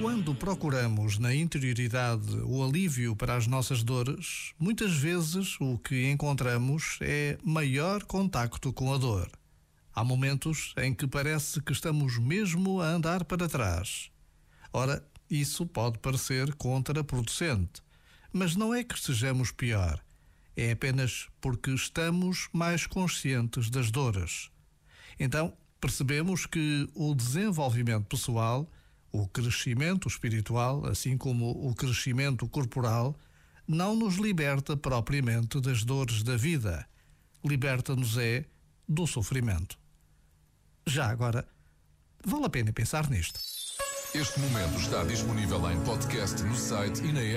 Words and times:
Quando 0.00 0.34
procuramos 0.34 1.18
na 1.18 1.34
interioridade 1.34 2.36
o 2.44 2.62
alívio 2.64 3.14
para 3.14 3.36
as 3.36 3.46
nossas 3.46 3.82
dores, 3.82 4.52
muitas 4.58 4.92
vezes 4.92 5.56
o 5.60 5.78
que 5.78 6.10
encontramos 6.10 6.98
é 7.00 7.38
maior 7.42 8.04
contacto 8.04 8.72
com 8.72 8.92
a 8.92 8.98
dor. 8.98 9.30
Há 9.94 10.04
momentos 10.04 10.74
em 10.76 10.92
que 10.92 11.06
parece 11.06 11.60
que 11.62 11.72
estamos 11.72 12.18
mesmo 12.18 12.80
a 12.80 12.88
andar 12.88 13.24
para 13.24 13.48
trás. 13.48 14.10
Ora, 14.72 15.02
isso 15.30 15.64
pode 15.64 15.98
parecer 15.98 16.54
contraproducente, 16.54 17.82
mas 18.32 18.54
não 18.54 18.74
é 18.74 18.84
que 18.84 18.94
estejamos 18.94 19.50
pior. 19.50 19.98
É 20.54 20.72
apenas 20.72 21.28
porque 21.40 21.70
estamos 21.70 22.48
mais 22.52 22.86
conscientes 22.86 23.70
das 23.70 23.90
dores. 23.90 24.50
Então, 25.18 25.56
percebemos 25.80 26.46
que 26.46 26.88
o 26.94 27.14
desenvolvimento 27.14 28.06
pessoal 28.06 28.68
o 29.16 29.26
crescimento 29.26 30.08
espiritual, 30.08 30.86
assim 30.86 31.16
como 31.16 31.50
o 31.50 31.74
crescimento 31.74 32.46
corporal, 32.48 33.18
não 33.66 33.96
nos 33.96 34.16
liberta 34.16 34.76
propriamente 34.76 35.60
das 35.60 35.84
dores 35.84 36.22
da 36.22 36.36
vida. 36.36 36.86
Liberta-nos 37.44 38.18
é 38.18 38.44
do 38.88 39.06
sofrimento. 39.06 39.78
Já 40.86 41.10
agora, 41.10 41.48
vale 42.24 42.44
a 42.44 42.50
pena 42.50 42.72
pensar 42.72 43.08
nisto. 43.08 43.40
Este 44.14 44.38
momento 44.38 44.78
está 44.78 45.02
disponível 45.04 45.70
em 45.70 45.80
podcast 45.84 46.42
no 46.42 46.54
site 46.54 47.02
e 47.02 47.12
na 47.12 47.20
app. 47.20 47.34